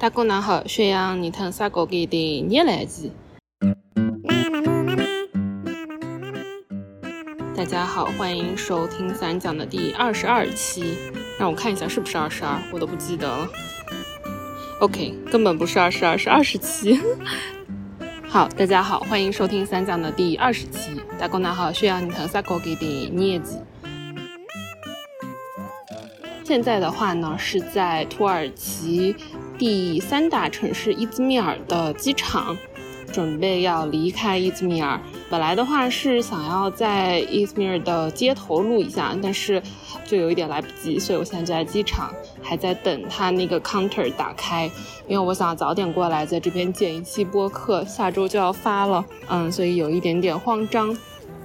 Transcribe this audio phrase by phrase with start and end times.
[0.00, 3.10] 大家好，宣扬你听啥歌给的热来机。
[7.56, 10.96] 大家好，欢迎收听三讲的第二十二期。
[11.36, 13.48] 让我看一下是不是二十二，我都不记得了。
[14.78, 17.00] OK，根本不是二十二，是二十七。
[18.28, 20.92] 好，大家好，欢迎收听三讲的第二十期。
[21.18, 23.56] 大家好，宣扬你听啥歌给的热机。
[26.44, 29.14] 现在的话呢，是在土耳其
[29.58, 32.56] 第三大城市伊兹密尔的机场，
[33.12, 35.00] 准备要离开伊兹密尔。
[35.28, 39.60] 本来的话是想要在伊兹密尔的街头录一下，但是
[40.06, 44.70] 就有一点来不及，所以我现在就在机场，还在等他那个 counter 打开，
[45.08, 50.96] 因为我想早点过来，在这边剪一期播客，下周就要发了，嗯，所以有一点点慌张。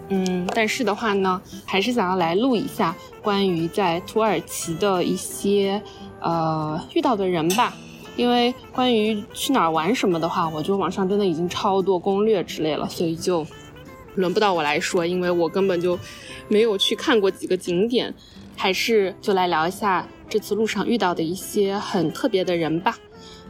[0.09, 5.81] 嗯，但是的话呢，还是想要来录一下关于在土耳其的一些
[6.21, 7.73] 呃遇到的人吧。
[8.15, 13.45] 因为关于去哪儿玩什么的话，我觉得网上真的已经超多攻略之类了，所以就
[14.15, 15.97] 轮不到我来说，因为我根本就
[16.47, 18.13] 没有去看过几个景点。
[18.55, 22.95] 还是就来聊一下这次路上遇到的一些很特别的人吧。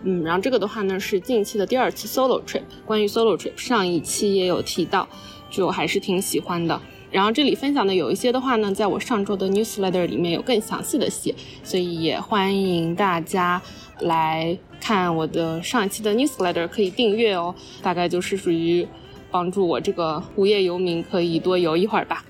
[0.04, 2.62] 嗯，然后这个的话呢是近期的第二次 solo trip。
[2.86, 5.08] 关于 solo trip，上一期也有提到。
[5.52, 13.62] 就还是挺喜欢的，然后这里分享的有一些的话呢，在我上周的 newsletter 里面有更详细的写，所以也欢迎大家
[14.02, 17.54] 来看我的上一期的 newsletter，可以订阅哦。
[17.82, 18.88] 大概就是属于
[19.32, 22.24] 帮助我这个无业游民可以多游一会儿吧。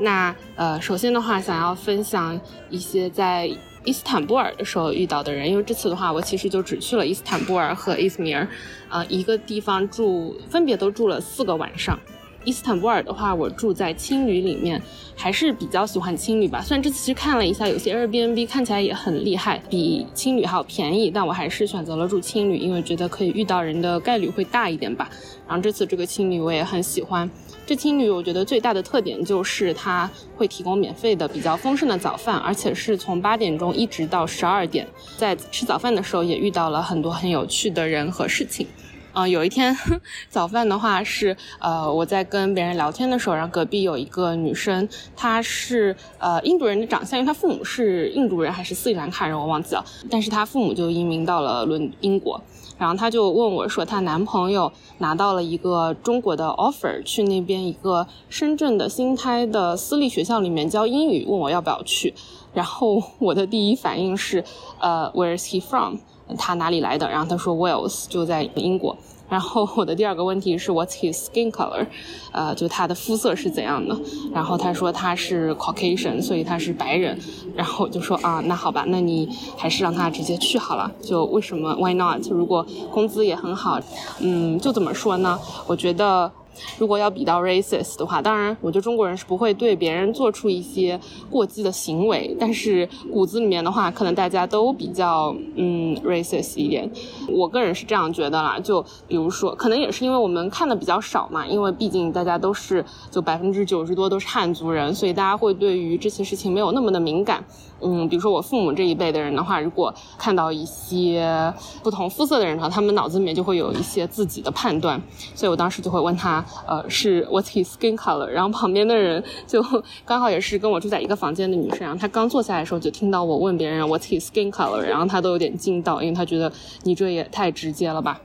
[0.00, 3.50] 那呃，首先的话，想要分享一些在
[3.84, 8.46] 伊斯坦布尔的时候遇到的人，因为这次的话，我其实就只去了伊斯坦布尔和伊兹密尔，
[8.88, 11.98] 呃，一个地方住，分别都住了四个晚上。
[12.44, 14.80] 伊斯坦布尔的话，我住在青旅里面，
[15.14, 16.62] 还是比较喜欢青旅吧。
[16.62, 25.10] 虽然这次去看了一下，有些 Airbnb 看起来也很厉害，比青旅还要便宜，但我还是选择了住青旅，因为觉得可以遇到人的概率会大一点吧。
[25.46, 27.28] 然后这次这个青旅我也很喜欢。
[27.66, 34.86] 这青旅我觉得最大的特点就是它会提供免费的比较丰盛的早饭，而且是从八点钟一直到十二点。
[35.18, 38.66] 在吃早饭的时候也遇到了很多很有趣的人和事情。
[39.14, 39.74] 嗯，有一天
[40.28, 52.40] 早饭的话是，呃，我在跟别人聊天的时候，然后隔壁有一个女生，她是呃印度人的长相，因为她父母是印度人还是斯里兰卡人，我忘记了，但是她父母就移民到了伦英国，
[52.78, 62.14] 然后她就问我说，她男朋友拿到了一个中国的 offer，去那边一个深圳的新开的私立学校里面教英语，问我要不要去，
[62.52, 64.44] 然后我的第一反应是，
[64.78, 65.96] 呃，Where is he from？
[66.36, 67.08] 他哪里来的？
[67.08, 68.96] 然后他说 Wales 就在英国。
[69.28, 71.86] 然后我的第二个问题是 What's his skin color？
[72.32, 73.94] 呃，就他的肤色是怎样的？
[74.32, 77.18] 然后他说他是 Caucasian，所以他是白人。
[77.54, 80.90] 然后我就说啊，那好吧，那你还是让他直接去好了。
[81.02, 82.26] 就为什么 Why not？
[82.30, 83.78] 如果工资也很好，
[84.20, 85.38] 嗯，就怎么说呢？
[85.66, 86.32] 我觉得。
[86.78, 90.98] 如果要比到 racist 的话，当然，我觉得中国人是不会对别人做出一些
[91.30, 96.90] 过激的行为，但是骨子里面的话，可能大家都比较嗯 racist 一点。
[97.28, 107.44] 我个人是这样觉得啦，就比如说，可能也是因为我们看的比较少嘛，因为毕竟大家都是就百分之九十多都是汉族人，所以大家会对于这些事情没有那么的敏感。
[107.80, 111.52] 嗯，比如说我父母这一辈的人的话，如果看到一些
[111.82, 115.00] 不同肤色的人的话，他们脑子里面就会有一些自己的判断，
[115.34, 118.26] 所以我当时就会问他，呃，是 What's his skin color？
[118.26, 119.62] 然后旁边的人就
[120.04, 124.80] 刚好也是跟我住在一个房间的女生，然后她刚坐下来的时候就听到我问别人 What's his skin color？
[124.80, 126.52] 然后她都有点惊到，因为她觉得
[126.84, 128.20] 你这也太直接了吧。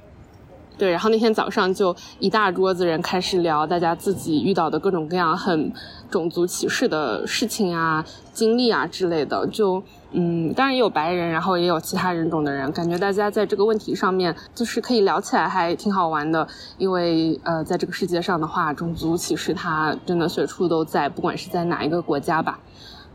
[0.78, 5.72] 对，然后那天早上就一大桌子人开始聊大家自己遇到的各种各样很。
[6.12, 9.82] 种族歧视的事情啊、经历啊之类的，就
[10.12, 16.48] 嗯，当然也有白人，然后也有其他人种的人，感觉大家在这个问题上面就是可以聊起来，还挺好玩的。
[16.78, 22.60] 因为呃，在这个世界上的话，种族歧视它真的随处都在，不管是在哪一个国家吧。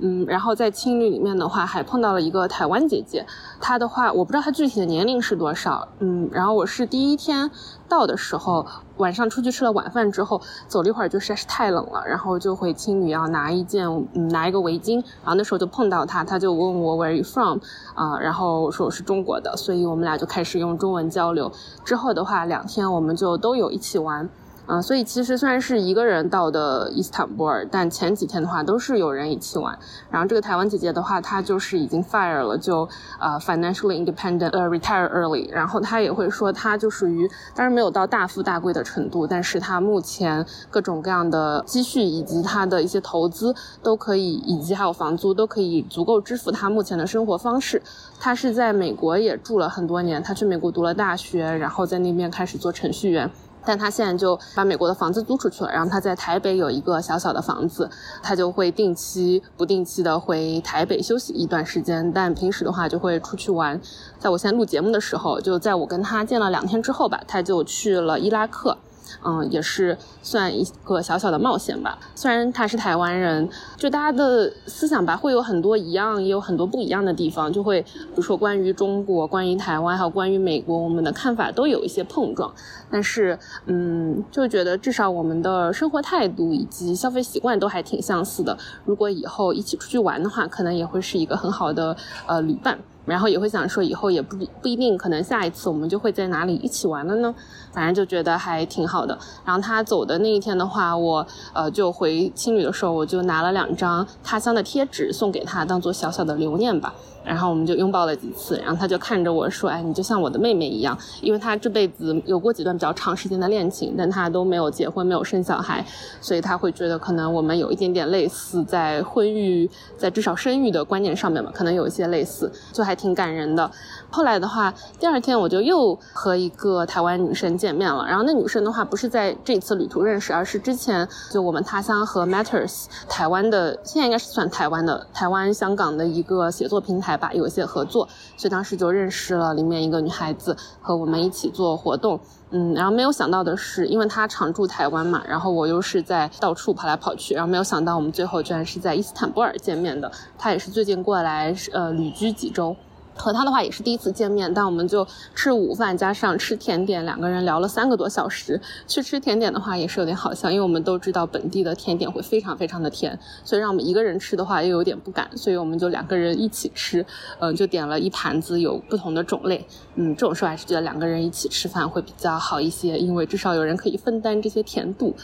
[0.01, 3.27] 嗯，然后在青旅里面的话，还碰到了一个台湾姐姐，
[3.61, 5.89] 她的话我不知道她具体的年龄是多少。
[5.99, 7.50] 嗯，然后我是第一天
[7.89, 8.65] 到的时候，
[8.99, 17.59] 晚上出去吃了晚饭之后，走了一会儿就实在是太冷了，然后就回青旅要拿一件嗯拿一个围巾，然后那时候就碰到她，她就问我 Where are you from？
[17.94, 21.51] 啊，然后说我是中国的，所以我们俩就开始用中文交流。
[21.85, 24.29] 之后的话，两天我们就都有一起玩。
[24.70, 29.76] 嗯，所以其实虽然是一个人到的伊斯坦布尔，但前几天的话都是有人一起玩。
[30.11, 32.87] 然后这个台湾姐姐的话，她就是已经 fire 了，就
[33.19, 35.50] 呃 financially independent，呃 retire early。
[35.50, 47.81] 然后她也会说，她就属于当然没有到大富大贵的程度，但是她目前各种各样的积蓄以及她的一些投资都可以，以及还有房租都可以足够支付她目前的生活方式。
[48.20, 53.31] 她是在美国也住了很多年，她去美国读了大学，然后在那边开始做程序员。
[53.69, 57.87] 但他现在就把美国的房子租出去了，然后他在台北有一个小小的房子，
[58.23, 63.79] 他就会定期、不定期的回台北休息一段时间，但平时的话就会出去玩。
[64.19, 68.79] 在我现在录节目的时候，就在我跟他见了两天之后吧，他就去了伊拉克。
[69.25, 71.99] 嗯，也是算一个小小的冒险吧。
[72.14, 77.52] 虽然他是台湾人，就大家的思想吧，会有很多一样，也有很多不一样的地方。
[77.52, 82.52] 就会比如说关于中国、关于台湾，还有关于美国，我们的看法都有一些碰撞。
[82.90, 88.56] 但是，嗯，就觉得至少我们的生活态度以及消费习惯都还挺相似的。
[88.84, 91.96] 如果以后一起出去玩的话，可能也会是一个很好的
[92.26, 92.78] 呃旅伴。
[93.08, 97.34] 然后也会想说，以后也不不一定，可能下一次我们就会在哪里一起玩了呢？
[97.72, 99.19] 反正就觉得还挺好的。
[99.44, 106.94] 然后他走的那一天的话，我呃就回青旅的时候，我就拿了两张他乡的贴纸送给他，当做小小的留念吧。
[107.29, 115.85] 然后我们就拥抱了几次，然后他就看着我说：“哎，你就像我的妹妹一样。”因为他这辈子有过几段比较长时间的恋情，但他都没有结婚，没有生小孩，
[116.23, 123.71] 所以他会觉得可能我们有一点点类似，在婚育，在至少生育的观念上面吧，可能有一些类似，就还挺感人的。
[124.11, 128.07] 后来的话，第二天我就又和一个台湾女生见面了。
[128.07, 137.18] 然后那女生的话，不是在这次旅途认识，而是之前就我们他乡和 Matters 台湾的，现在应该是算台湾的台湾香港的一个写作平台。
[137.19, 142.19] 吧，有一些合作，所以当时就认识了里面一个女孩子，和我们一起做活动。
[142.50, 150.11] 嗯，然后没有想到的是，因为她常驻台湾嘛，然后我又是在到处跑来跑去，然后没有想到我们最后居然是在伊斯坦布尔见面的。
[150.38, 152.75] 她也是最近过来，呃，旅居几周。
[153.19, 158.61] 和他的话也是第一次见面，但我们就吃午饭加上吃甜点，两个人聊了三个多小时。
[158.87, 167.05] 去吃甜点的话也是有点好笑，因为我们都知道本地的甜点会非常非常的甜，所以让我们一个人吃的话又有点不敢，所以我们就两个人一起吃，
[167.41, 169.67] 嗯，就点了一盘子有不同的种类，
[169.97, 175.15] 嗯，这种时候还是觉得两个人一起吃饭会比较好一些，因为至少有人可以分担这些甜度，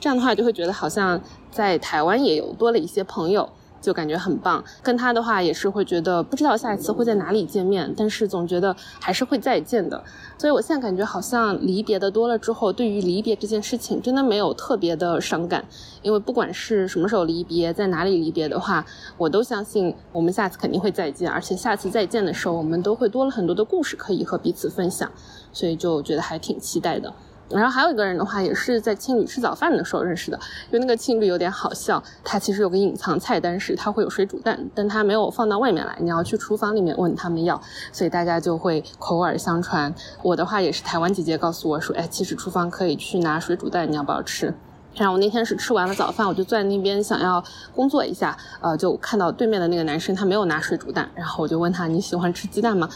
[0.00, 1.20] 这样的话就会觉得好像
[1.50, 3.48] 在台湾也有多了一些朋友。
[3.80, 10.02] 就感觉很棒，跟他的话也是会觉得不知道下一次会在哪里见面，但是总觉得还是会再见的。
[10.36, 15.64] 所以我现在感觉好像离别的多了之后，对于离别这件事情真的没有特别的伤感，
[16.02, 18.84] 因为不管是什么时候离别，在哪里离别的话，
[19.16, 25.10] 我都相信我们下次肯定会再见，而且下次再见的时候，我们都会多了很多的故事可以和彼此分享，
[25.52, 27.12] 所以就觉得还挺期待的。
[27.50, 30.38] 然后还有一个人的话，也是在青旅吃早饭的时候认识的。
[30.70, 37.60] 因为那个青旅有点好笑，它其实有个隐藏菜单，是它会有水煮蛋，但它没有放到外面来，你要去厨房里面问他们要。
[37.92, 39.94] 所以大家就会口耳相传。
[40.22, 44.52] 我的话也是台湾姐姐告诉我说，哎， 其实厨房可以去拿水煮蛋，你要不要吃？
[44.94, 52.88] 然后我那天是吃完了早饭，我就坐在那边想要工作一下，呃，就看到对面的那个男生他没有拿水煮蛋，然后我就问他你喜欢吃鸡蛋吗？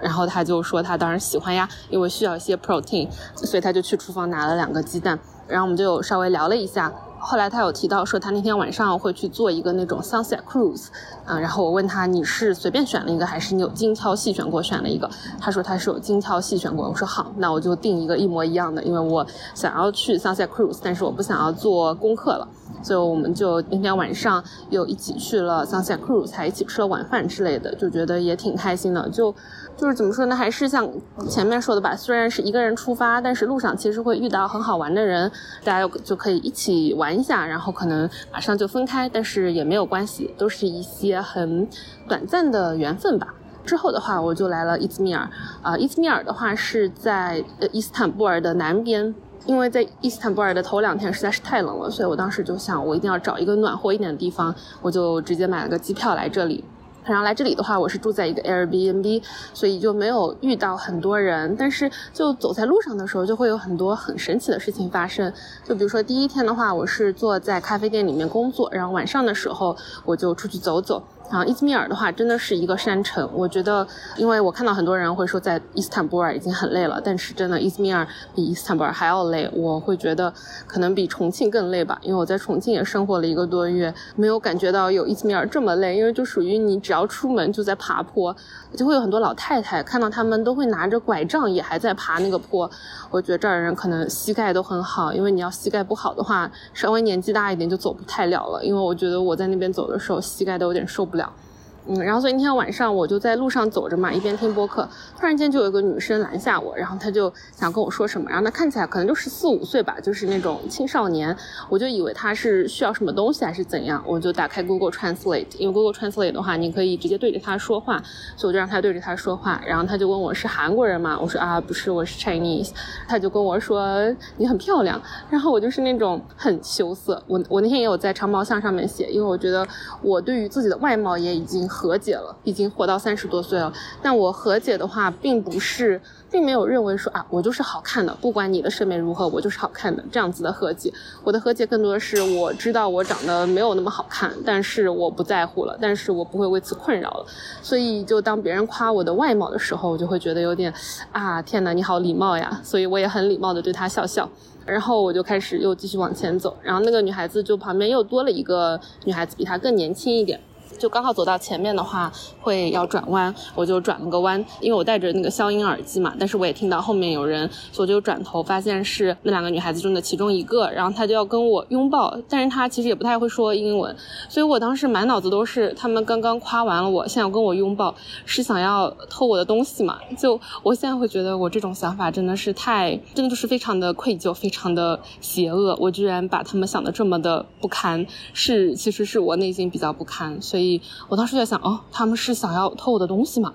[0.00, 5.18] 然后他就说他当然喜欢呀，因为需要一些 protein，所以他就去厨房拿了两个鸡蛋。
[5.46, 6.92] 然后我们就稍微聊了一下。
[7.20, 10.86] 后来他有提到说他那天晚上会去做一个那种 sunset cruise，
[11.26, 15.10] 嗯，然后我问他你是随便选了一个还是你有精挑细选过选了一个？
[15.40, 16.88] 他说他是有精挑细选过。
[16.88, 22.46] 我说好，那我就订一个一模一样的，因为我想要去 sunset cruise，但是我不想要做功课了。
[22.82, 29.08] 所以我们就那天晚上又一起去了 Sunset Cruise，还一起吃了晚饭之类的，就觉得也挺开心的。
[29.10, 29.34] 就
[29.76, 30.88] 就是怎么说呢，还是像
[31.28, 35.30] 前面说的吧，虽然是一个人出发，但是路上其实会遇到很好玩的人，
[35.64, 41.68] 大家就可以一起玩一下，然后可能马上就分开，但是也没有关系，都是一些很
[42.08, 43.34] 短暂的缘分吧。
[43.64, 45.28] 之后的话，我就来了伊兹密尔，
[45.62, 49.14] 啊，伊兹密尔的话是在呃伊斯坦布尔的南边。
[49.46, 56.64] 因为在伊斯坦布尔的头两天实在是太冷了，所以我当时就想，我一定要找一个暖和一点的地方，我就直接买了个机票来这里。
[57.04, 59.22] 然后来这里的话，我是住在一个 Airbnb，
[59.54, 61.56] 所以就没有遇到很多人。
[61.58, 65.32] 但是就走在路上的时候，就会有很多很神奇的事情发生。
[65.64, 71.02] 就比如说第一天的话，我是坐在咖啡店里面工作，然后晚上的时候我就出去走走。
[71.30, 73.28] 然后伊兹密尔的话，真的是一个山城。
[73.34, 79.48] 我觉得，因为我看到很多人会说在伊斯坦布尔已经很累了，但是真的伊兹密尔比伊斯坦布尔还要累。
[79.52, 80.32] 我会觉得
[80.66, 85.96] 可能比重庆更累吧，因为我在重庆也生活了一个多月，没有感觉到有伊兹密尔这么累。
[85.96, 88.34] 因为就属于你只要出门就在爬坡，
[88.74, 92.70] 就会有很多老太太看到他们都会拿着拐杖也还在爬那个坡。
[93.10, 98.64] 我觉得这儿人可能膝盖都很好，因为你要膝盖不好的话，稍微年纪大一点就走不太了了。
[98.64, 101.17] 因为我觉得我在那边走的时候膝盖都有点受不了。
[101.18, 101.47] là.
[101.90, 104.86] 嗯，然后所以那天晚上我就在路上走着嘛，一边听播客，
[105.18, 111.34] 突然间就有一个女生拦下我，然后她就想跟我说什么，然后她看起来可能就十四五岁吧，就是那种青少年，
[111.70, 117.96] 我就以为她是需要什么东西还是怎样，我就打开 Google Translate，因为 Google Translate 的话，你可以直接对着她说话，
[118.36, 121.18] 所以我就让她对着她说话，然后她就问我是韩国人吗？
[121.18, 122.68] 我说啊不是，我是 Chinese，
[123.08, 129.66] 她就跟我说你很漂亮，然后我就是那种很羞涩，我我那天也有在长毛象上面写，因为我觉得
[130.02, 131.66] 我对于自己的外貌也已经。
[131.78, 133.72] 和解了，已经活到三十多岁了。
[134.02, 140.92] 但我和解的话，并不是，并没有认为说啊，我就是好看的，不管你的审美如何，我就是好看的这样子的和解。
[141.22, 147.26] 我的和解更多的是，我知道我长得没有那么好看，但是我不在乎了，但是我不会为此困扰了。
[147.62, 150.74] 所以，就当别人夸我的外貌的时候，我就会觉得有点
[151.12, 152.60] 啊，天哪，你好礼貌呀。
[152.64, 154.28] 所以我也很礼貌的对他笑笑，
[154.66, 156.56] 然后我就开始又继续往前走。
[156.62, 160.40] 然后那个女孩子就旁边又多了一个女孩子，比她更年轻一点。
[160.78, 166.14] 就刚好走到前面的话，会要转弯，我就转了个弯，因为我戴着那个消音耳机嘛。
[166.18, 173.94] 但是我也听到后面有人，所以我就转头发现是那两个女孩子中的其中一个，然后她就要跟我拥抱，但是她其实也不太会说英文，
[174.28, 177.92] 所以我当时满脑子都是他们刚刚夸完了我，现在要跟我拥抱，
[178.24, 179.98] 是想要偷我的东西嘛？
[180.16, 185.76] 就我现在会觉得我这种想法真的是太，真的就是非常的愧疚，非常的邪恶。
[185.80, 190.67] 我居然把他们想的这么的不堪，是其实是我内心比较不堪，所以。
[191.08, 193.52] 我当时在想，哦，他们是想要偷我的东西吗？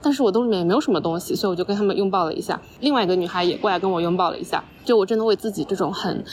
[0.00, 2.60] 但是我兜里面也没有什么东西，所以我就跟他们拥抱了一下。
[2.78, 4.62] 另外一个女孩也过来跟我拥抱了一下。
[4.84, 6.24] 就我真的为自己这种很，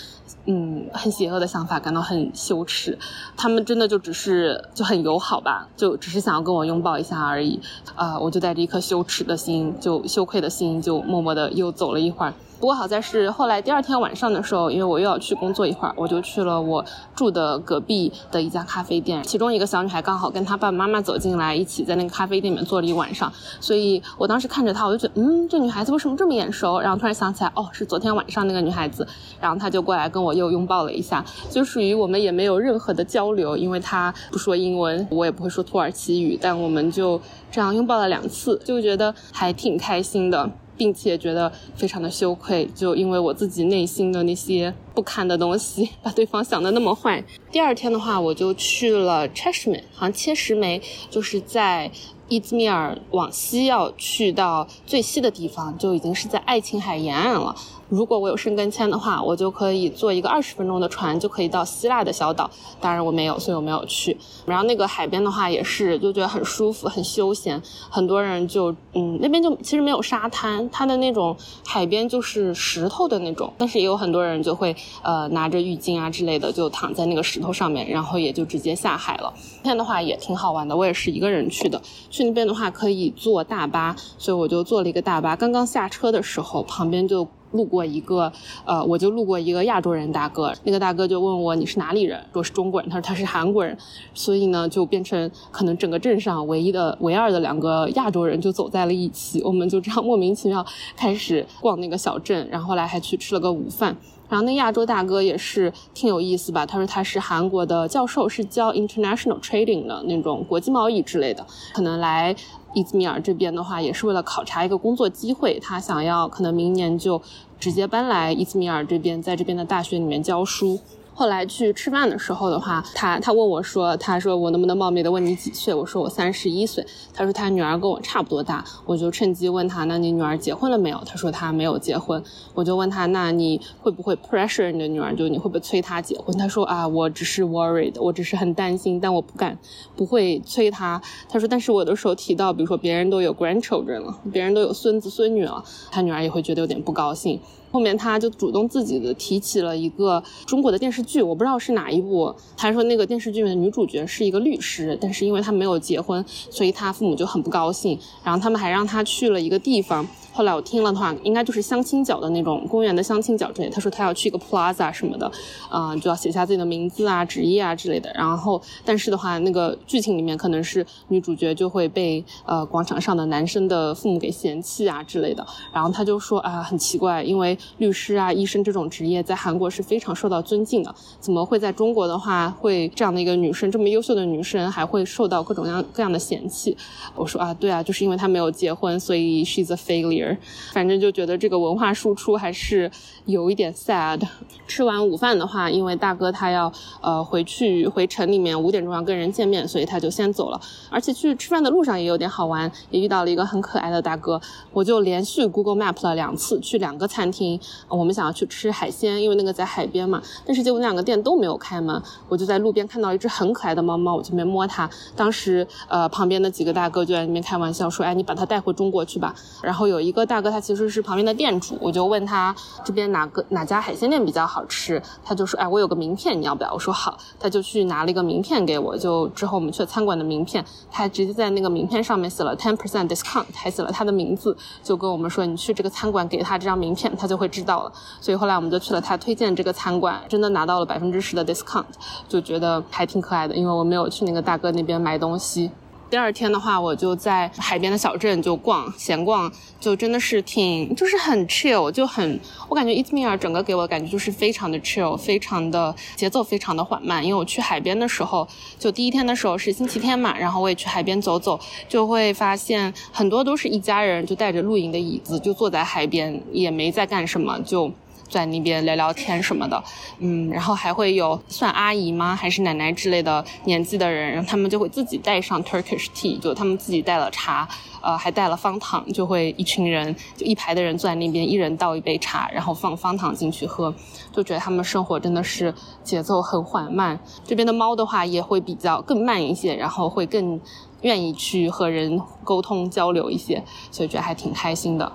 [0.45, 2.95] 嗯，很邪恶的想法感到很羞耻。
[3.35, 7.59] 他们真的就只是就很友好吧，就只是想要跟我拥抱一下而已。
[7.95, 12.33] 啊，我就带着一颗羞耻的心，就羞愧的心，就默默的又走了一会儿。
[12.59, 16.83] 不过好在是后来第二天晚上的时候，因为我又要去工作一会儿，我就去了我
[17.15, 19.21] 住的隔壁的一家咖啡店。
[19.23, 23.31] 其中一个小女孩刚好跟她爸爸妈妈走进来，一起在那个咖啡店里面坐了一晚上。
[23.59, 26.79] 所以我当时看着她，我就觉得，嗯，这女孩子为什么这么眼熟？
[26.79, 29.05] 然后突然想起来，哦，是昨天晚上那个女孩子。
[29.39, 37.21] 然后她就过来跟我又拥抱了一下，就属于我们也没有任何的交流，因为她不说英文，我也不会说土耳其语，但我们就
[37.51, 40.49] 这样拥抱了两次，就觉得还挺开心的。
[40.77, 47.23] 并且觉得非常的羞愧，就因为我自己内心的那些不堪的东西， 把对方想的那么坏。
[47.51, 51.91] 第二天的话，我就去了 Cheshme，好像切什梅，就是在
[52.27, 57.55] 伊兹密尔往西要去到最西的地方，就已经是在爱琴海沿岸了。
[57.89, 62.49] 如果我有申根签的话，我就可以坐一个二十分钟的船，就可以到希腊的小岛。
[62.81, 64.17] 当然我没有，所以我没有去。
[64.45, 67.61] 然后那个海边的话，也是就觉得很舒服、很休闲。
[67.89, 73.51] 很多人就嗯，那边就其实没有沙滩，它的那种海边就是石头的那种。
[73.57, 79.31] 但是也有很多人就会呃拿着浴巾啊之类的，就躺在那个石头上面，然后也就直接下海了。
[79.63, 81.81] 那天的话也挺好玩的，我也是一个人去的。
[82.09, 85.35] 去那边的话可以坐大巴，所以我就坐了一个大巴。
[85.35, 87.27] 刚刚下车的时候，旁边就。
[87.55, 88.31] 路过一个，
[88.65, 92.21] 呃，我就路过一个亚洲人大哥，那个大哥就问我你是哪里人？
[92.33, 93.77] 我是中国人，他说他是韩国人，
[94.13, 103.95] 所以呢，就变成可能整个镇上唯一的、唯二的两个亚洲人就走在了一起，我们就这样莫名其妙开始逛那个小镇，然后来还去吃了个午饭。
[104.29, 112.35] 然后那亚洲大哥也是挺有意思吧，他说他是韩国的教授，是教 international trading 的那种国际贸易之类的，可能来。
[112.77, 117.21] 伊兹密尔这边的话，也是为了考察一个工作机会，他想要可能明年就
[117.57, 120.77] 直接搬来伊兹密尔这边，在这边的大学里面教书。
[121.17, 125.73] 后来去吃饭的时候的话，他他问我说，他说我能不能冒昧的问你几岁？
[125.73, 126.85] 我说我三十一岁。
[127.13, 131.01] 他说他女儿跟我差不多大，我就趁机问他，那你女儿结婚了没有？
[131.05, 132.21] 他说他没有结婚。
[132.53, 135.15] 我就问他，那你会不会 pressure 你的女儿？
[135.15, 136.37] 就你会不会催她结婚？
[136.37, 139.57] 他说啊，我只是 worried，我只是很担心，但我不敢，
[139.95, 141.01] 不会催她。
[141.29, 147.39] 他说，但是我的时候提到，比如说别人都有 grandchildren 了，别人都有孙子孙女了，他女儿也会觉得有点不高兴。
[147.75, 152.33] 后面他就主动自己的提起了一个中国的电视剧，我不知道是哪一部。
[152.55, 157.99] 他说那个电视剧的女主角是一个律师，但是因为她没有结婚，所以她父母就很不高兴。
[158.23, 160.07] 然后他们还让她去了一个地方。
[160.35, 163.69] 后来我听了的话，应该就是相亲角的那种公园的相亲角之类。
[163.69, 165.31] 他说他要去一个 plaza 什么的，
[165.69, 168.11] 啊，就要写下自己的名字啊、职业啊之类的。
[168.13, 175.47] 然后，但是的话，那个剧情里面可能是女主角就会被呃广场上的男生的父母给嫌弃啊之类的。
[175.71, 186.75] 然后他就说啊，很奇怪，因为律师啊、医生这种职业在韩国是非常受到尊敬的，怎么会在中国的话会这样的一个女生这么优秀的女生还会受到各种各样各样的嫌弃？
[187.15, 190.24] 我说啊，对啊，就是因为她没有结婚，所以 she's a failure。
[190.71, 192.89] 反正就觉得这个文化输出还是
[193.25, 194.21] 有一点 sad。
[194.67, 200.59] 吃完午饭的话，因为大哥他要呃回去回城里面五点钟要跟人见面，所以他就先走了。
[200.89, 204.41] 而且去吃饭的路上也有点好玩，也遇到了一个很可爱的大哥。
[204.71, 210.21] 我就连续 Google Map 了两次去两个餐厅，我们想要去吃海鲜，因为那个在海边嘛。
[210.45, 214.89] 但是结果那两个店都没有开门，我就在路边看到一只很可爱的猫猫，我就没摸它。
[215.15, 237.91] 当时呃旁边的几个大哥就在那边开玩笑说：“哎，你把它带回中国去吧。”然后有一个大哥他其实是旁边的店主，我就问他这边哪个哪家海鲜店比较好吃，他就说：“哎，我有个名片，你要不要？”我说：“好。”他就去拿了一个名片给我，就之后我们去了餐馆的名片，他直接在那个名片上面写了 ten percent discount，还写了他的名字，就跟我们说：“你去这个餐馆给他这张名片，他就会知道了。”
[238.21, 241.85] 所以后来我们就去了他推荐这个餐馆，真的拿到了百分之十的 discount，
[242.27, 245.69] 就觉得还挺可爱的，因为我没有去那个大哥那边买东西。
[246.09, 257.23] 第二天的话，我就在海边的小镇就逛，闲逛，就真的是挺，就是很 chill，就很，我感觉伊兹密尔整个给我的感觉就是非常的 chill，非常的节奏非常的缓慢。
[257.25, 258.47] 因为我去海边的时候，
[258.77, 261.59] 就第一天的时候是星期天嘛，然后我也去海边走走，
[261.89, 267.91] 就会发现很多都是一家人，就带着露营的椅子，就坐在海边，也没在干什么，就。
[268.27, 269.83] 在那边聊聊天什么的，
[270.19, 277.67] 嗯，然后还会有算阿姨吗，还是奶奶之类的年纪的人，然后他们就会自己带上 Turkish tea，就他们自己带了茶，
[278.01, 283.93] 呃，还带了方糖，就会一群人就一排的人坐在那边，一人倒一杯茶，然后放方糖进去喝，
[284.31, 287.19] 就觉得他们生活真的是节奏很缓慢。
[287.45, 290.59] 这边的猫的话也会比较更慢一些，然后会更
[291.01, 295.11] 愿意去和人沟通交流一些，所以觉得还挺开心的。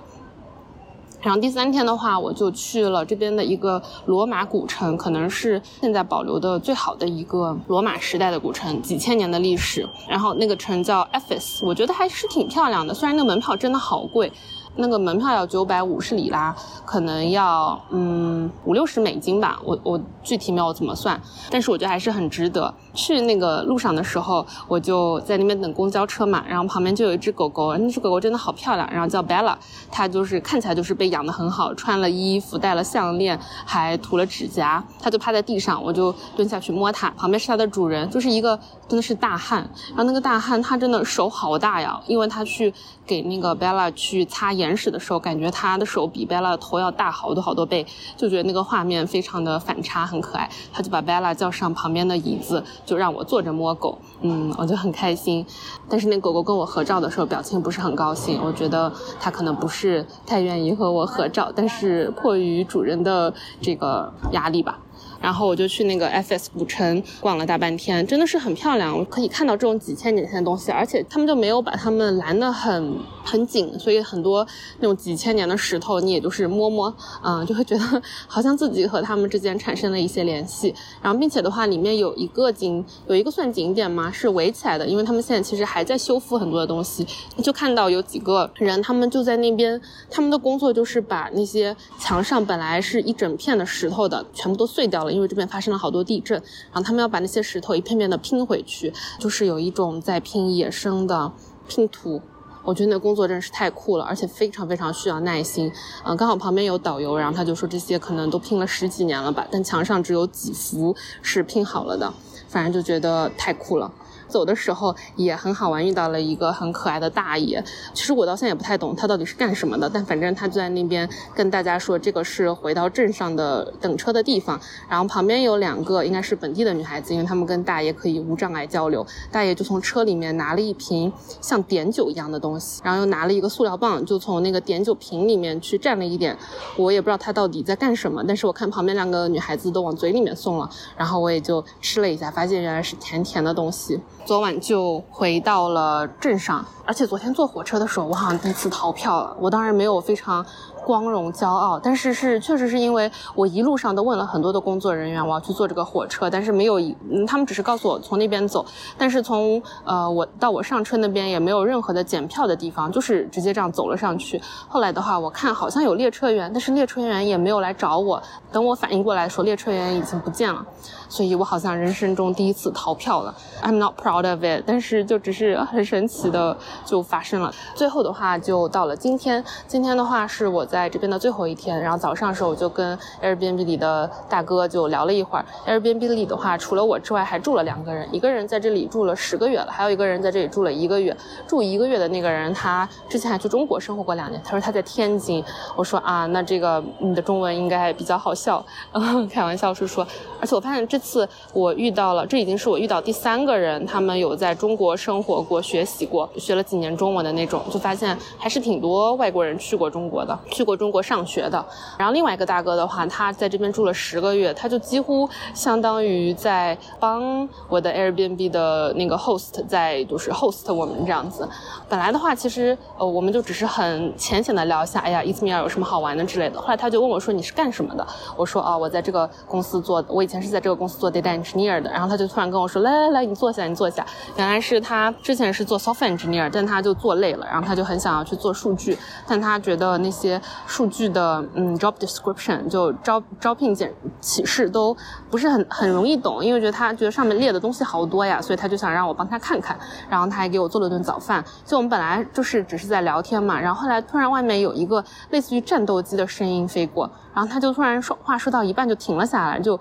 [1.21, 9.87] 然后第三天的话，我就去了这边的一个罗马古城，可能是现在保留的最好的一个罗马时代的古城，几千年的历史。
[10.09, 14.31] 然后那个城叫 Ephes，我觉得还是挺漂亮的，虽然那个门票真的好贵。
[14.77, 22.73] 那个门票要九百五十里拉，可能要嗯五六十美金吧，我我具体没有怎么算，但是我觉得还是很值得。
[22.93, 29.55] 去那个路上的时候，我就在那边等公交车嘛，然后旁边就有一只狗狗，那只狗狗真的好漂亮，然后叫 Bella，
[29.89, 42.73] 它就是看起来就是被养得很好，穿了衣服，戴了项链，还涂了指甲，它就趴在地上，我就蹲下去摸它，旁边是它的主人，就是一个真的是大汉，然后那个大汉他真的手好大呀，因为他去
[43.05, 47.85] 给那个 Bella 去擦眼屎的时候，感觉他的手比 Bella 头要大好多好多倍，
[48.17, 52.63] 就觉得那个画面非常的反差，很可爱，他就把 Bella 叫上旁边的椅子。
[52.85, 55.45] 就让我坐着摸狗，嗯，我就很开心。
[55.89, 58.41] 但是那狗狗跟我合照的时候，表情不是很高兴。
[58.43, 64.79] 我觉得它可能不是太愿意和我合照，但是迫于主人的这个压力吧。
[65.19, 74.45] 然后我就去那个 FS 古城逛了大半天，真的是很漂亮，我可以看到这种几千年前的东西，而且他们就没有把它们拦得很很紧，所以很多
[74.79, 80.73] 那种几千年的石头，你也就是摸摸，嗯，就会觉得 好像自己和他们之间产生了一些联系。
[81.01, 84.11] 然后并且的话，里面有一个景，有一个算景点吗？
[84.11, 87.05] 是围起来的，因为他们现在其实还在修复很多的东西。
[87.41, 89.79] 就看到有几个人，他们就在那边，
[90.09, 95.11] 他们的工作就是把那些墙上本来是一整片的石头的，全部都碎掉了。
[95.11, 96.37] 因为这边发生了好多地震，
[96.71, 101.31] 然后他们要把那些石头一片片的拼回去，就是有一种在拼野生的
[101.67, 102.21] 拼图。
[102.63, 105.71] 我觉得那工作真是太酷了，而且非常非常需要耐心。
[106.05, 112.13] 嗯，刚好旁边有导游，然后他就说这些可能都拼了十几年了吧，但墙上只有几幅是拼好了的，
[112.47, 113.91] 反正就觉得太酷了。
[114.31, 117.63] 走的时候也很好玩，遇到了一个很可爱的大爷。
[117.93, 124.59] 其实我到现在也不太懂他到底是干什么的，但反正他就在那边跟大家说，这个是回到镇上的等车的地方。
[124.89, 129.05] 然后旁边有两个应该是本地的女孩子，因为他们跟大爷可以无障碍交流。
[129.31, 136.37] 大爷就从车里面拿了一瓶像碘酒一样的东西，然后又拿了一个塑料棒，就从那个碘酒瓶里面去蘸了一点。
[136.77, 143.99] 我也不知道他到底在干什么，但是我看旁边两个女孩子都往嘴里面送了，然后我也就吃了一下，发现原来是甜甜的东西。
[144.23, 149.35] 昨晚就回到了镇上，而且昨天坐火车的时候，我好像第一次逃票了。
[149.39, 150.45] 我当然没有非常
[150.85, 156.95] 光荣骄傲，但是是确实是因为我一路上都问了很多的工作人员，我要去坐这个火车，但是没有一，
[157.27, 158.65] 他们只是告诉我从那边走，
[158.97, 164.41] 但是从呃我到我上车那边也没有任何的检票的地方，就是直接这样走了上去。
[164.67, 168.21] 后来的话，我看好像有列车员，但是列车员也没有来找我。
[168.51, 170.65] 等我反应过来说列车员已经不见了，
[171.11, 173.35] 所以我好像人生中第一次逃票了。
[173.61, 177.53] I'm not proud of it，但是就只是很神奇的就发生了。
[177.75, 181.77] 最后的话就到了今天，今天的话是我在这边的最后一天。
[181.79, 185.45] 然后早上的时候我就跟 Airbnb 里的大哥就聊了一会儿。
[185.67, 191.15] Airbnb 里的话除了我之外还住了两个人，一个人在这里住了十个月了，还有一个人在这里住了一个月。
[191.45, 195.43] 住一个月的那个人他之前还去中国生活过两年，他说他在天津。
[195.75, 198.63] 我说啊，那这个你的中文应该比较好笑，
[199.29, 200.07] 开玩笑是说。
[200.39, 211.65] 而且我发现这次我遇到了，这已经是我遇到第三个人，他们有在中国生活过、学习过、学了几年中文的那种，就发现还是挺多外国人去过中国的，去过中国上学的。
[211.97, 221.47] 然后另外一个大哥的话，他在这边住了十个月，他就几乎相当于在帮我的 Airbnb 的那个 host 在就是 host 我们这样子。
[221.89, 226.61] 本来的话，其实呃我们就只是很浅显的聊一下，哎呀，伊兹密尔有什么好玩的之类的。
[226.61, 228.05] 后来他就问我说你是干什么的？
[228.35, 231.91] 我说啊，我在这个公司做，我以前是在这个公司做 data engineer 的。
[231.91, 234.05] 然后他就突然跟我说，来来来，你坐下，你坐下。
[234.35, 244.95] 原来是他之前是做 software engineer，但他就做累了，然后他就很想要去做数据，但他觉得那些数据的嗯 job description 就招招聘简启事都
[245.29, 249.77] 不是很很容易懂，因为觉得他觉得上面列的东西好多呀，所以他就想让我帮他看看。
[250.09, 251.43] 然后他还给我做了顿早饭。
[251.65, 259.79] 就我们本来就是只是在聊天嘛，然后后来突然外面有一个类似于战斗机的声音飞过，然后他就突然说话说到一半就停了下来，就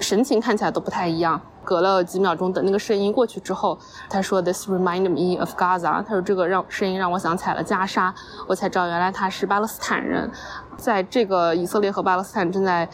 [0.00, 1.40] 神情看起来都不太一样。
[1.64, 3.78] 隔了几秒钟，等那个声音过去之后，
[4.10, 6.02] 他说 This reminded me of Gaza。
[6.02, 8.12] 他说这个让声音让我想起来了加沙，
[8.48, 10.28] 我才知道原来他是巴勒斯坦人，
[10.76, 12.88] 在这个以色列和巴勒斯坦正在。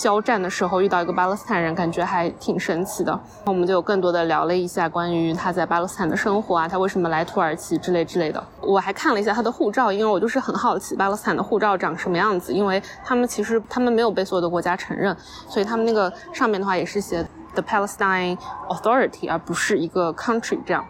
[0.00, 3.12] 交战的时候遇到一个巴勒斯坦人，感觉还挺神奇的。
[3.44, 8.42] 那我们就有更多的聊了一下关于他在巴勒斯坦的生活啊，他为什么来土耳其之类之类的。
[8.62, 15.14] 我还看了一下他的护照，因为我就是很好奇巴勒斯坦的护照长什么样子，因为他们其实他们没有被所有的国家承认，
[15.46, 18.38] 所以他们那个上面的话也是写 The Palestine
[18.70, 20.82] Authority，而不是一个 country 这样。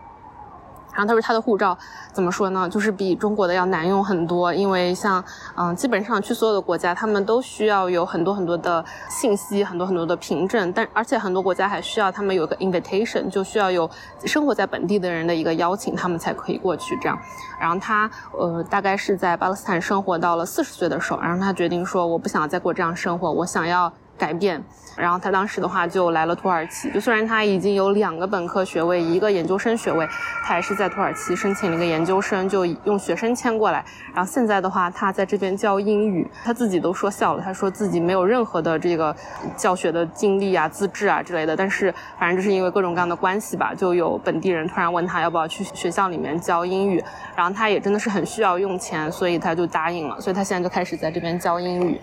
[0.93, 1.77] 然后他说他的护照
[2.13, 2.69] 怎么说呢？
[2.69, 5.23] 就是比中国的要难用很多，因为像
[5.57, 13.89] 嗯，基本上去所有的国家，他们都需要有很多很多的信息，很多很多的凭证，但而且很多国家还需要他们有个 invitation，就需要有
[14.25, 17.19] 生活在本地的人的一个邀请，他们才可以过去这样。
[17.61, 23.93] 然后他呃，大概是在巴勒斯坦生活到了四十岁的时候，然后他决定说，我不想再过这样生活，我想要。
[24.21, 24.63] 改变，
[24.97, 26.91] 然后他当时的话就来了土耳其。
[26.91, 30.07] 就虽然他已经有两个本科学位，一个研究生学位，
[30.43, 33.83] 他还是在土耳其申请了一个研究生，就用学生签过来。
[34.15, 39.17] 然后现在的话，他在这边教英语，他自己都说笑了，他说自己没有任何的这个
[39.57, 41.57] 教学的经历啊、资质啊之类的。
[41.57, 47.03] 但是反正就是因为各种各样的关系吧，就有本地人突然问他要不要去学校里面教英语，
[47.35, 50.21] 然后他也真的是很需要用钱，所以他就答应了。
[50.21, 51.99] 所以他现在就开始在这边教英语。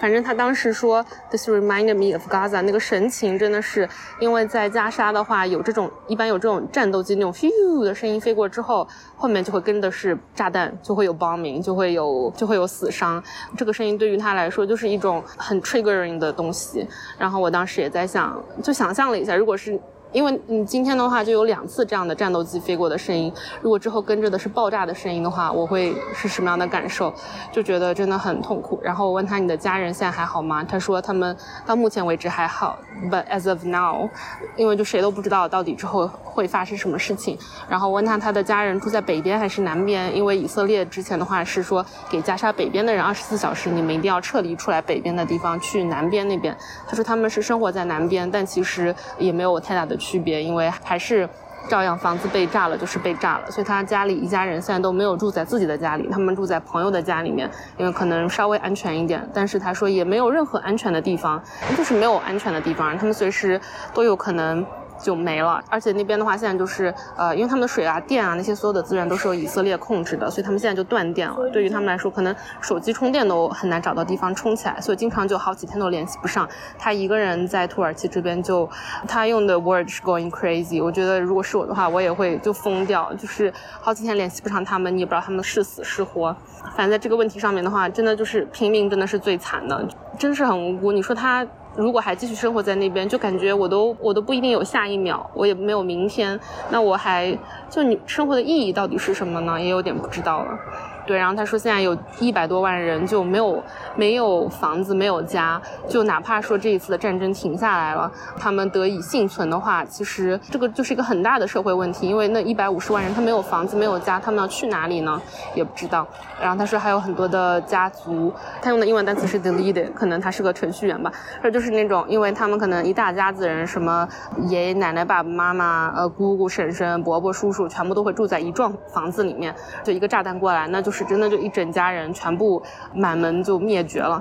[0.00, 3.86] 反正他当时说，This reminded me of Gaza，那个神情真的是，
[4.18, 13.22] 因为在加沙的话，有这种一般有这种战斗机那种 “fiu” 的声音飞过之后，后面就会跟的是炸弹，就会有 bombing，就会有就会有死伤。
[13.56, 16.88] 这个声音对于他来说就是一种很 triggering 的东西。
[17.18, 19.78] 然后我当时也在想，就想象了一下，如果是。
[20.12, 27.12] 因为你今天的话就有两次这样的战斗机飞过的声音，如果之后跟着的是爆炸的声音的话，我会是什么样的感受？
[27.52, 28.80] 就觉得真的很痛苦。
[28.82, 30.64] 然后我问他你的家人现在还好吗？
[30.64, 32.76] 他说他们到目前为止还好
[33.08, 34.08] ，but as of now，
[34.56, 37.38] 因为就谁都不知道到底之后会发生什么事情。
[37.68, 40.14] 然后问他他的家人住在北边还是南边？
[40.16, 46.56] 因为以色列之前的话是说给加沙北边的人二十四小时你们一定要撤离出来北边的地方去南边那边。
[46.88, 49.99] 他说他们是生活在南边，但其实也没有太大的。
[50.00, 51.28] 区别，因为还是
[51.68, 59.24] 照样房子被炸了，就是被炸了，所以他家里一家人现在都没有住在自己的家里，他们住在朋友的家里面，因为可能稍微安全一点。
[59.32, 61.40] 但是他说也没有任何安全的地方，
[61.76, 63.60] 就是没有安全的地方，他们随时
[63.94, 64.66] 都有可能。
[65.02, 71.36] 就没了，而且那边的话，现在就是呃，因为他们的水啊、电啊那些所有的资源都是由以色列控制的，所以他们现在就断电了。
[71.50, 76.48] 对于他们来说，可能手机充电都很难找到地方充起来，所以经常就好几天都联系不上。
[76.78, 78.68] 他一个人在土耳其这边，就
[79.08, 80.82] 他用的 word 是 going crazy。
[80.82, 86.34] 我觉得如果是我的话，我也会就疯掉，就是好几天联系不上他们，你也不知道他们是死是活。
[86.76, 90.92] 反正在这个问题上面的话，真的就是平民真的是最惨的，真是很无辜。
[90.92, 91.46] 你说他。
[91.76, 96.38] 如果还继续生活在那边，就感觉我都我都不一定有下一秒，我也没有明天，
[96.70, 97.36] 那我还
[97.68, 99.60] 就你生活的意义到底是什么呢？
[99.60, 100.58] 也有点不知道了。
[101.06, 103.60] 对，然后他说现在有一百多万人就没有
[103.96, 115.20] 没有房子没有家，就哪怕说这一次的战争停下来了，他们得以幸存的话，其实这个就是一个很大的社会问题，因为那一百五十万人他没有房子没有家，他们要去哪里呢？
[115.54, 116.06] 也不知道。
[116.40, 118.32] 然后他说还有很多的家族，
[118.62, 121.10] 他用的英文单词是 deleted，可能他是个程序员吧，
[121.42, 124.06] 他就是那种因为他们可能一大家子人，什么
[124.48, 130.89] 爷爷奶奶、爸爸妈妈、呃姑姑、婶婶、伯伯、叔叔，全部都会住在一幢房子里面，就一个炸弹过来，那就。
[130.90, 132.60] 就是真的，就一整家人全部
[132.92, 134.20] 满门就灭绝了。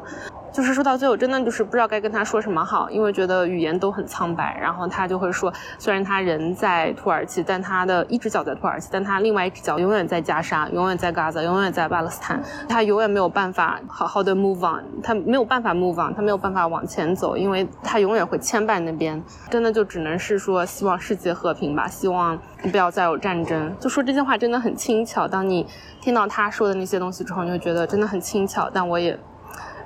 [0.51, 4.57] 就是说到最后，真的就是不知道该跟他说什么好，因为觉得语言都很苍白。
[4.59, 12.41] 然后他就会说，虽然他人在土耳其，但他的一只脚在土耳其，但他另外一只脚永远在加沙，永远在嘎扎，永远在巴勒斯坦。
[12.67, 19.21] 他永远没有办法好好的 move on，他没有办法 move on，他没有办法往前走，因为他永远会牵绊那边。
[19.49, 22.37] 真的就只能是说，希望世界和平吧，希望
[22.71, 23.73] 不要再有战争。
[23.79, 25.27] 就说这些话真的很轻巧。
[25.27, 25.65] 当你
[26.01, 28.69] 听到他说的那些东西之后，你会觉得真的很轻巧。
[28.73, 29.17] 但我也。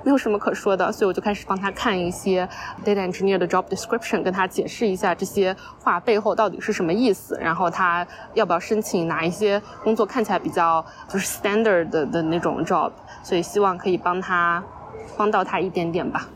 [0.04, 2.48] 没有什么可说的，所以我就开始帮他看一些
[2.84, 14.62] data engineer 的 job description，跟他解释一下这些话背后到底是什么意思，然后他要不要申请哪一些工作看起来比较就是 standard 的的那种 job，所以希望可以帮他
[15.16, 16.28] 帮到他一点点吧。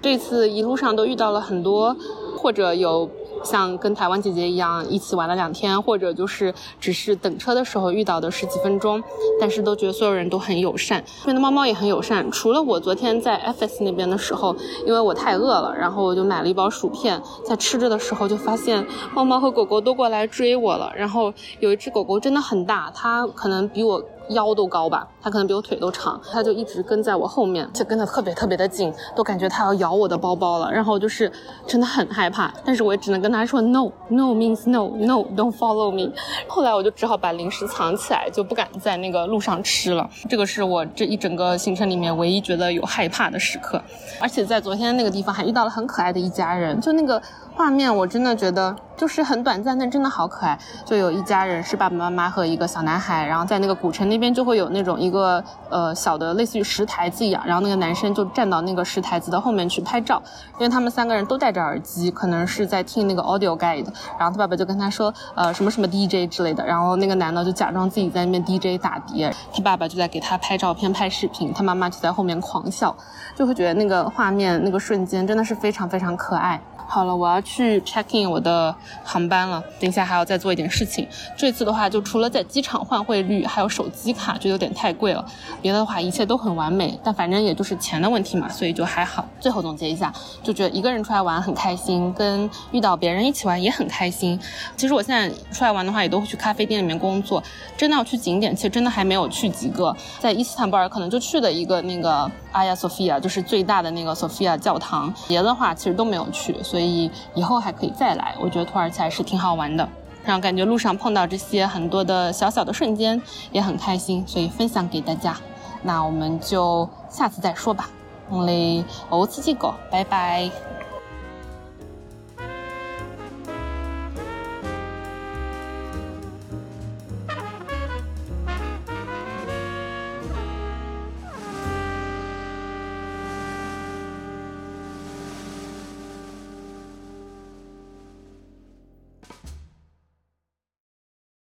[0.00, 1.96] 这次一路上都遇到了很多，
[2.38, 3.10] 或者有。
[3.44, 9.02] 像跟台湾姐姐一样一起玩了两天，或者就是只是等车的时候遇到的十几分钟，
[9.40, 12.30] 但是都觉得所有人都很友善，这边的猫猫也很友善。
[12.30, 14.54] 除了我昨天在 FS 那边的时候，
[14.86, 20.92] 因为我太饿了，然后我就买了一包薯片，在吃着的时候就发现猫猫和狗狗都过来追我了。
[20.96, 24.02] 然后有一只狗狗真的很大，它可能比我。
[24.30, 30.70] 腰都高吧，它可能比我腿都长，它就一直跟在我后面，就跟得特别特别的紧，都感觉它要咬我的包包了。
[30.72, 31.30] 然后就是
[31.66, 36.12] 真的很害怕，但是我也只能跟它说 no no means no no don't follow me。
[36.48, 40.08] 后来我就只好把零食藏起来，就不敢在那个路上吃了。
[40.28, 43.82] 这个是我这一整个行程里面唯一觉得有害怕的时刻。
[44.20, 47.20] 而且在昨天那个地方还遇到了很可爱的一家人，就那个。
[47.54, 50.58] 画面我真的觉得就是很短暂，但真的好可爱。
[50.84, 60.22] 就有一家人是爸爸妈妈和一个小男孩，然后在那个古城那边就会有那种一个呃小的类似于石台子一样，然后那个男生就站到那个石台子的后面去拍照，
[60.54, 63.86] 因为他们三个人都戴着耳机，可能是在听那个 audio guide。
[64.18, 72.94] 然后他爸爸就跟他说呃什么什么 DJ 之类的，然后那个男的就假装自己在那边 DJ 打碟，他爸爸就在给他拍照片拍视频，他妈妈就在后面狂笑，
[73.34, 76.60] 就会觉得那个画面那个瞬间真的是非常非常可爱。
[76.86, 79.62] 好了，我要去 check in 我的航班了。
[79.80, 81.08] 等一下还要再做一点事情。
[81.36, 85.24] 这次的话，就除了在机场换汇率，还有手机卡就有点太贵了。
[85.62, 89.26] 别的话一切都很完美，但反正也就是钱的问题嘛，所以就还好。
[89.40, 94.38] 最后总结一下，就觉得一个人出来玩很开心，跟遇到别人一起玩也很开心。
[94.76, 97.42] 其实我现在出来玩的话，也都会去咖啡店里面工作。
[97.76, 99.96] 真的要去景点，其实真的还没有去几个。
[100.18, 105.12] 在伊斯坦布尔可能就去了一个那个阿亚索菲亚，就是最大的那个索菲亚教堂。
[105.26, 107.10] 别的话其实都没有去，所以。
[107.34, 109.88] 以后还可以再来，我觉得土耳其还是挺好玩的，
[110.22, 115.36] 然后感觉路上碰到这些很多的小小的瞬间也很开心，所以分享给大家。
[115.82, 117.88] 那我们就下次再说吧，
[118.28, 119.56] 我们欧次见，
[119.90, 120.50] 拜拜。